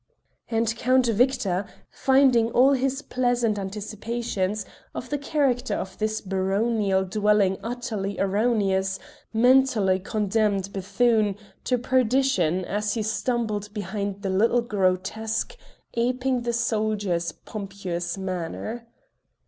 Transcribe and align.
And 0.49 0.75
Count 0.77 1.05
Victor, 1.05 1.67
finding 1.91 2.49
all 2.53 2.73
his 2.73 3.03
pleasant 3.03 3.59
anticipations 3.59 4.65
of 4.95 5.11
the 5.11 5.17
character 5.19 5.75
of 5.75 5.95
this 5.99 6.21
baronial 6.21 7.03
dwelling 7.03 7.59
utterly 7.61 8.17
erroneous, 8.19 8.97
mentally 9.31 9.99
condemned 9.99 10.73
Bethune 10.73 11.35
to 11.65 11.77
perdition 11.77 12.65
as 12.65 12.95
he 12.95 13.03
stumbled 13.03 13.71
behind 13.75 14.23
the 14.23 14.31
little 14.31 14.63
grotesque 14.63 15.55
aping 15.93 16.41
the 16.41 16.53
soldier's 16.53 17.31
pompous 17.31 18.17
manner. 18.17 18.87